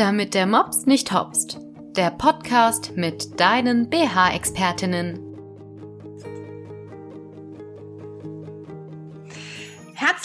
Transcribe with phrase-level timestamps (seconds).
[0.00, 1.60] Damit der Mops nicht hopst.
[1.94, 5.29] Der Podcast mit deinen BH-Expertinnen.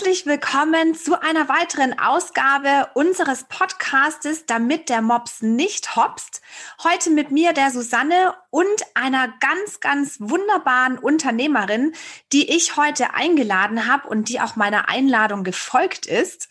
[0.05, 6.43] Herzlich willkommen zu einer weiteren Ausgabe unseres Podcastes, damit der Mops nicht hopst.
[6.84, 11.95] Heute mit mir, der Susanne und einer ganz, ganz wunderbaren Unternehmerin,
[12.31, 16.49] die ich heute eingeladen habe und die auch meiner Einladung gefolgt ist.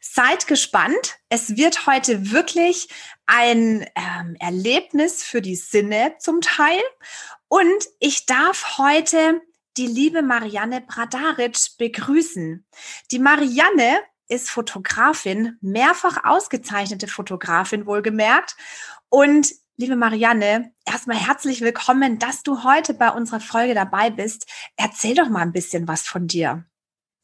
[0.00, 1.20] Seid gespannt.
[1.28, 2.88] Es wird heute wirklich
[3.26, 6.80] ein ähm, Erlebnis für die Sinne zum Teil.
[7.46, 9.40] Und ich darf heute
[9.78, 12.66] die liebe Marianne Bradaric begrüßen.
[13.12, 18.56] Die Marianne ist Fotografin, mehrfach ausgezeichnete Fotografin wohlgemerkt.
[19.08, 24.46] Und liebe Marianne, erstmal herzlich willkommen, dass du heute bei unserer Folge dabei bist.
[24.76, 26.64] Erzähl doch mal ein bisschen was von dir.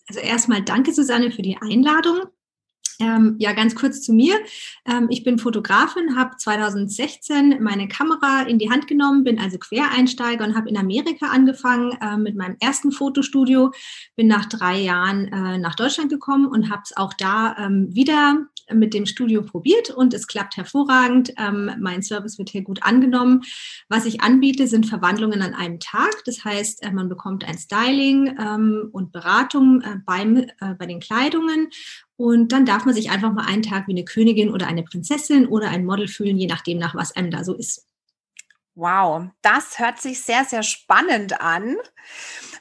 [0.08, 2.22] Also erstmal danke, Susanne, für die Einladung.
[3.00, 4.36] Ähm, ja, ganz kurz zu mir.
[4.86, 10.44] Ähm, ich bin Fotografin, habe 2016 meine Kamera in die Hand genommen, bin also Quereinsteiger
[10.44, 13.72] und habe in Amerika angefangen äh, mit meinem ersten Fotostudio.
[14.16, 18.46] Bin nach drei Jahren äh, nach Deutschland gekommen und habe es auch da ähm, wieder
[18.72, 21.32] mit dem Studio probiert und es klappt hervorragend.
[21.38, 23.42] Ähm, mein Service wird hier gut angenommen.
[23.88, 26.24] Was ich anbiete, sind Verwandlungen an einem Tag.
[26.24, 31.00] Das heißt, äh, man bekommt ein Styling ähm, und Beratung äh, beim, äh, bei den
[31.00, 31.68] Kleidungen.
[32.16, 35.46] Und dann darf man sich einfach mal einen Tag wie eine Königin oder eine Prinzessin
[35.46, 37.86] oder ein Model fühlen, je nachdem, nach was einem da so ist.
[38.76, 41.76] Wow, das hört sich sehr, sehr spannend an.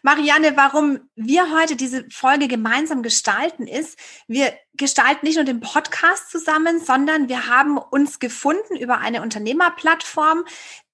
[0.04, 3.98] Marianne, warum wir heute diese Folge gemeinsam gestalten, ist,
[4.28, 10.46] wir gestalten nicht nur den Podcast zusammen, sondern wir haben uns gefunden über eine Unternehmerplattform,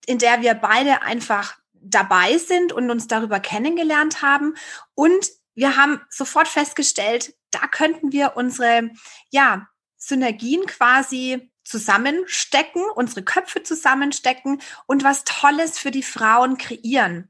[0.05, 4.55] in der wir beide einfach dabei sind und uns darüber kennengelernt haben.
[4.95, 8.91] Und wir haben sofort festgestellt, da könnten wir unsere,
[9.31, 17.30] ja, Synergien quasi zusammenstecken, unsere Köpfe zusammenstecken und was Tolles für die Frauen kreieren.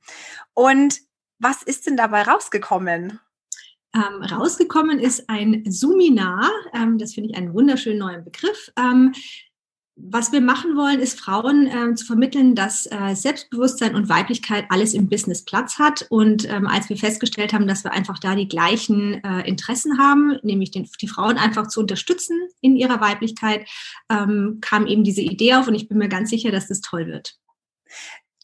[0.54, 1.00] Und
[1.40, 3.20] was ist denn dabei rausgekommen?
[3.94, 8.72] Ähm, rausgekommen ist ein Suminar, ähm, das finde ich einen wunderschönen neuen Begriff.
[8.78, 9.14] Ähm,
[10.02, 14.94] was wir machen wollen, ist Frauen äh, zu vermitteln, dass äh, Selbstbewusstsein und Weiblichkeit alles
[14.94, 16.06] im Business Platz hat.
[16.10, 20.40] Und ähm, als wir festgestellt haben, dass wir einfach da die gleichen äh, Interessen haben,
[20.42, 23.68] nämlich den, die Frauen einfach zu unterstützen in ihrer Weiblichkeit,
[24.10, 27.08] ähm, kam eben diese Idee auf und ich bin mir ganz sicher, dass das toll
[27.08, 27.36] wird.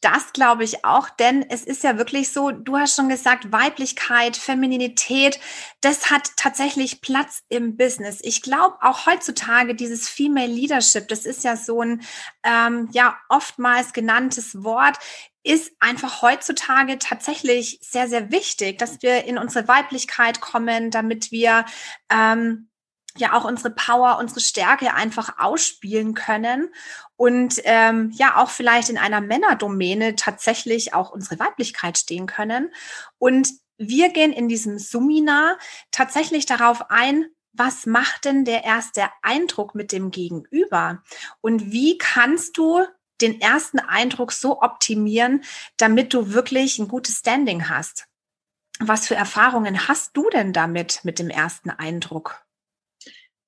[0.05, 4.37] Das glaube ich auch, denn es ist ja wirklich so, du hast schon gesagt, Weiblichkeit,
[4.37, 5.39] Femininität,
[5.81, 8.19] das hat tatsächlich Platz im Business.
[8.21, 12.03] Ich glaube auch heutzutage dieses Female Leadership, das ist ja so ein
[12.43, 14.99] ähm, ja oftmals genanntes Wort,
[15.41, 21.65] ist einfach heutzutage tatsächlich sehr, sehr wichtig, dass wir in unsere Weiblichkeit kommen, damit wir
[22.11, 22.69] ähm,
[23.17, 26.69] ja auch unsere Power, unsere Stärke einfach ausspielen können
[27.15, 32.73] und ähm, ja auch vielleicht in einer Männerdomäne tatsächlich auch unsere Weiblichkeit stehen können.
[33.17, 35.57] Und wir gehen in diesem Seminar
[35.91, 41.01] tatsächlich darauf ein, was macht denn der erste Eindruck mit dem Gegenüber?
[41.39, 42.85] Und wie kannst du
[43.21, 45.43] den ersten Eindruck so optimieren,
[45.77, 48.07] damit du wirklich ein gutes Standing hast?
[48.79, 52.44] Was für Erfahrungen hast du denn damit mit dem ersten Eindruck?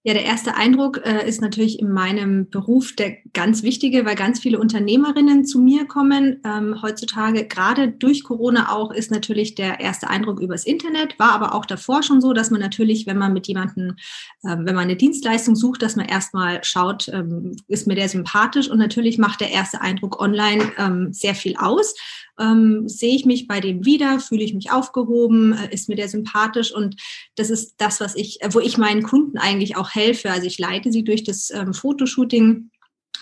[0.08, 4.40] Ja, der erste Eindruck äh, ist natürlich in meinem Beruf der ganz wichtige, weil ganz
[4.40, 6.40] viele Unternehmerinnen zu mir kommen.
[6.46, 11.54] Ähm, heutzutage, gerade durch Corona auch, ist natürlich der erste Eindruck übers Internet, war aber
[11.54, 13.98] auch davor schon so, dass man natürlich, wenn man mit jemandem,
[14.44, 18.70] äh, wenn man eine Dienstleistung sucht, dass man erstmal schaut, ähm, ist mir der sympathisch?
[18.70, 21.96] Und natürlich macht der erste Eindruck online ähm, sehr viel aus
[22.40, 26.10] ähm, sehe ich mich bei dem wieder, fühle ich mich aufgehoben, äh, ist mir der
[26.10, 26.74] sympathisch?
[26.74, 26.96] Und
[27.36, 30.32] das ist das, was ich, äh, wo ich meinen Kunden eigentlich auch helfe.
[30.32, 32.70] Also ich leite sie durch das ähm, Fotoshooting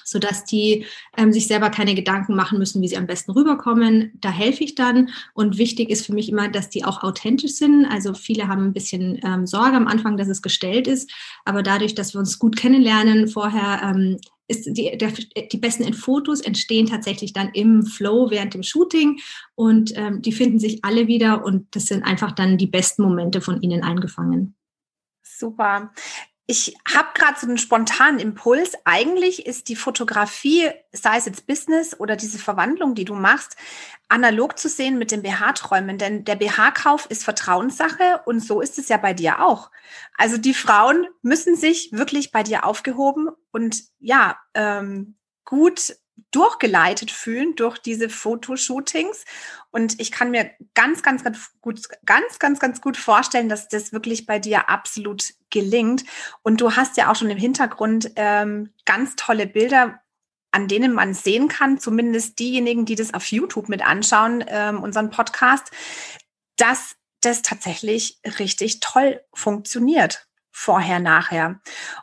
[0.05, 0.85] sodass die
[1.17, 4.11] ähm, sich selber keine Gedanken machen müssen, wie sie am besten rüberkommen.
[4.21, 5.09] Da helfe ich dann.
[5.33, 7.85] Und wichtig ist für mich immer, dass die auch authentisch sind.
[7.85, 11.11] Also viele haben ein bisschen ähm, Sorge am Anfang, dass es gestellt ist.
[11.43, 14.17] Aber dadurch, dass wir uns gut kennenlernen vorher, ähm,
[14.47, 19.19] ist die, der, die besten Fotos entstehen tatsächlich dann im Flow während dem Shooting
[19.55, 23.41] und ähm, die finden sich alle wieder und das sind einfach dann die besten Momente
[23.41, 24.55] von ihnen eingefangen.
[25.23, 25.91] Super.
[26.47, 28.73] Ich habe gerade so einen spontanen Impuls.
[28.83, 33.55] Eigentlich ist die Fotografie, sei es jetzt Business oder diese Verwandlung, die du machst,
[34.09, 35.97] analog zu sehen mit den BH-Träumen.
[35.97, 39.71] Denn der BH-Kauf ist Vertrauenssache und so ist es ja bei dir auch.
[40.17, 45.15] Also die Frauen müssen sich wirklich bei dir aufgehoben und ja, ähm,
[45.45, 45.95] gut
[46.31, 49.25] durchgeleitet fühlen durch diese Fotoshootings.
[49.71, 53.93] Und ich kann mir ganz, ganz, ganz gut, ganz, ganz, ganz gut vorstellen, dass das
[53.93, 56.03] wirklich bei dir absolut gelingt.
[56.43, 59.99] Und du hast ja auch schon im Hintergrund ähm, ganz tolle Bilder,
[60.51, 65.09] an denen man sehen kann, zumindest diejenigen, die das auf YouTube mit anschauen, ähm, unseren
[65.09, 65.71] Podcast,
[66.55, 71.59] dass das tatsächlich richtig toll funktioniert vorher, nachher.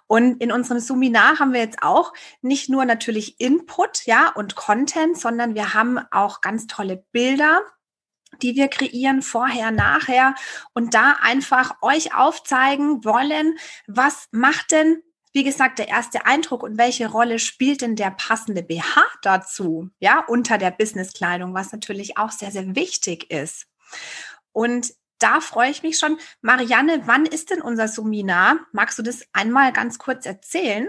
[0.06, 2.12] Und in unserem Seminar haben wir jetzt auch
[2.43, 7.62] nicht nur natürlich Input, ja, und Content, sondern wir haben auch ganz tolle Bilder,
[8.43, 10.34] die wir kreieren, vorher, nachher
[10.75, 13.56] und da einfach euch aufzeigen wollen,
[13.87, 15.02] was macht denn
[15.34, 20.22] wie gesagt, der erste Eindruck und welche Rolle spielt denn der passende BH dazu, ja,
[20.28, 23.66] unter der Businesskleidung, was natürlich auch sehr, sehr wichtig ist.
[24.52, 24.93] Und
[25.23, 26.19] da freue ich mich schon.
[26.41, 28.59] Marianne, wann ist denn unser Seminar?
[28.73, 30.89] Magst du das einmal ganz kurz erzählen?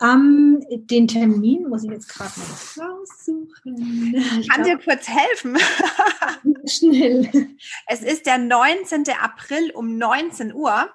[0.00, 4.14] Um, den Termin muss ich jetzt gerade mal raussuchen.
[4.38, 5.58] Ich kann glaub, dir kurz helfen.
[6.66, 7.48] Schnell.
[7.86, 9.04] Es ist der 19.
[9.20, 10.88] April um 19 Uhr.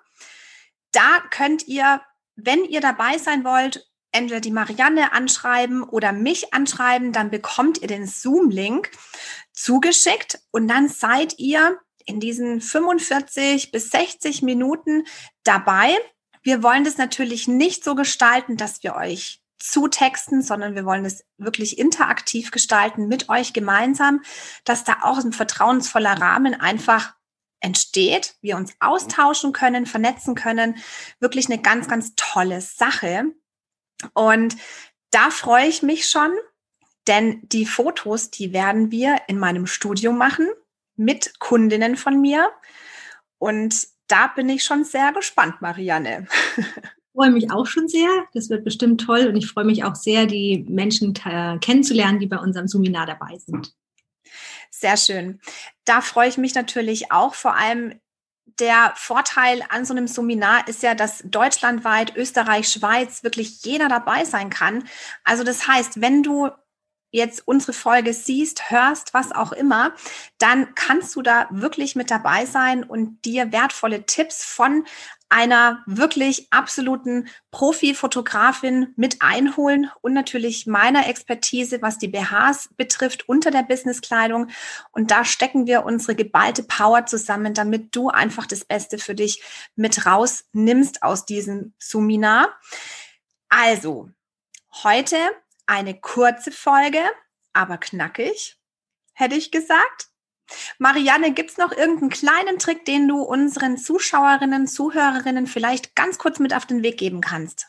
[0.94, 2.02] Da könnt ihr,
[2.36, 7.88] wenn ihr dabei sein wollt, entweder die Marianne anschreiben oder mich anschreiben, dann bekommt ihr
[7.90, 8.90] den Zoom-Link
[9.52, 15.06] zugeschickt und dann seid ihr in diesen 45 bis 60 Minuten
[15.44, 15.96] dabei.
[16.42, 21.24] Wir wollen das natürlich nicht so gestalten, dass wir euch zutexten, sondern wir wollen es
[21.38, 24.22] wirklich interaktiv gestalten mit euch gemeinsam,
[24.66, 27.14] dass da auch ein vertrauensvoller Rahmen einfach
[27.62, 30.76] entsteht, wir uns austauschen können, vernetzen können.
[31.20, 33.24] Wirklich eine ganz, ganz tolle Sache.
[34.14, 34.58] Und
[35.12, 36.34] da freue ich mich schon,
[37.08, 40.48] denn die Fotos, die werden wir in meinem Studio machen
[40.96, 42.50] mit Kundinnen von mir.
[43.38, 46.28] Und da bin ich schon sehr gespannt, Marianne.
[46.58, 46.66] Ich
[47.14, 48.10] freue mich auch schon sehr.
[48.34, 52.38] Das wird bestimmt toll und ich freue mich auch sehr, die Menschen kennenzulernen, die bei
[52.38, 53.74] unserem Seminar dabei sind.
[54.72, 55.40] Sehr schön.
[55.86, 57.36] Da freue ich mich natürlich auch.
[57.36, 58.00] Vor allem
[58.60, 64.26] der Vorteil an so einem Seminar ist ja, dass deutschlandweit, Österreich, Schweiz wirklich jeder dabei
[64.26, 64.84] sein kann.
[65.24, 66.50] Also das heißt, wenn du
[67.14, 69.94] jetzt unsere Folge siehst, hörst, was auch immer,
[70.40, 74.84] dann kannst du da wirklich mit dabei sein und dir wertvolle Tipps von
[75.30, 83.50] einer wirklich absoluten Profi-Fotografin mit einholen und natürlich meiner Expertise, was die BHs betrifft, unter
[83.50, 84.50] der Businesskleidung.
[84.92, 89.42] Und da stecken wir unsere geballte Power zusammen, damit du einfach das Beste für dich
[89.76, 92.50] mit rausnimmst aus diesem Seminar.
[93.50, 94.10] Also,
[94.84, 95.18] heute
[95.66, 97.02] eine kurze Folge,
[97.54, 98.58] aber knackig,
[99.14, 100.08] hätte ich gesagt.
[100.78, 106.40] Marianne, gibt es noch irgendeinen kleinen Trick, den du unseren Zuschauerinnen, Zuhörerinnen vielleicht ganz kurz
[106.40, 107.68] mit auf den Weg geben kannst?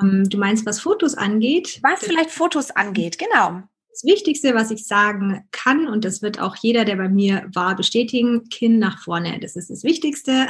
[0.00, 1.80] Ähm, du meinst, was Fotos angeht?
[1.82, 3.62] Was vielleicht Fotos angeht, genau.
[3.90, 7.76] Das Wichtigste, was ich sagen kann, und das wird auch jeder, der bei mir war,
[7.76, 9.38] bestätigen, Kinn nach vorne.
[9.38, 10.46] Das ist das Wichtigste,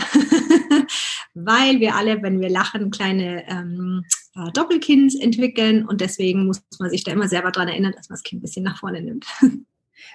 [1.35, 6.90] weil wir alle, wenn wir lachen, kleine ähm, äh, Doppelkinns entwickeln und deswegen muss man
[6.90, 9.26] sich da immer selber daran erinnern, dass man das Kinn ein bisschen nach vorne nimmt.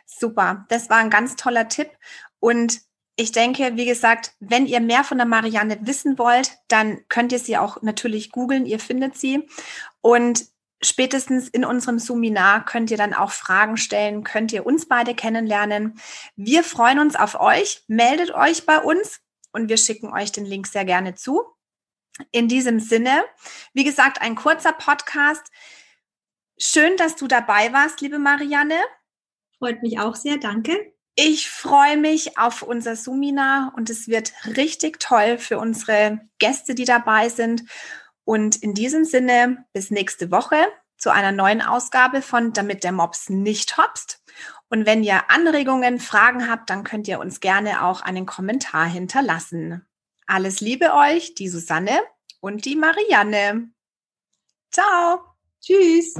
[0.06, 1.90] Super, das war ein ganz toller Tipp
[2.40, 2.82] und
[3.16, 7.40] ich denke, wie gesagt, wenn ihr mehr von der Marianne wissen wollt, dann könnt ihr
[7.40, 9.48] sie auch natürlich googeln, ihr findet sie
[10.02, 10.46] und
[10.82, 16.00] spätestens in unserem Seminar könnt ihr dann auch Fragen stellen, könnt ihr uns beide kennenlernen.
[16.36, 17.84] Wir freuen uns auf euch.
[17.88, 19.20] Meldet euch bei uns
[19.52, 21.42] und wir schicken euch den Link sehr gerne zu.
[22.32, 23.24] In diesem Sinne,
[23.74, 25.52] wie gesagt, ein kurzer Podcast.
[26.58, 28.80] Schön, dass du dabei warst, liebe Marianne.
[29.60, 30.94] Freut mich auch sehr, danke.
[31.16, 36.86] Ich freue mich auf unser Seminar und es wird richtig toll für unsere Gäste, die
[36.86, 37.64] dabei sind.
[38.24, 40.58] Und in diesem Sinne, bis nächste Woche
[40.98, 44.22] zu einer neuen Ausgabe von Damit der Mops nicht hopst.
[44.70, 49.87] Und wenn ihr Anregungen, Fragen habt, dann könnt ihr uns gerne auch einen Kommentar hinterlassen.
[50.28, 52.02] Alles Liebe euch, die Susanne
[52.42, 53.72] und die Marianne.
[54.72, 55.22] Ciao.
[55.62, 56.16] Tschüss.